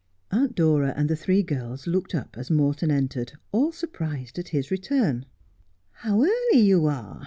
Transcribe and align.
Aunt 0.31 0.55
Dora 0.55 0.95
and 0.97 1.07
the 1.07 1.15
three 1.15 1.43
girls 1.43 1.85
looked 1.85 2.15
up 2.15 2.35
as 2.35 2.49
Morton 2.49 2.89
entered, 2.89 3.33
all 3.51 3.71
surprised 3.71 4.39
at 4.39 4.47
his 4.47 4.71
return.' 4.71 5.27
How 6.01 6.21
early 6.23 6.59
you 6.59 6.87
are 6.87 7.19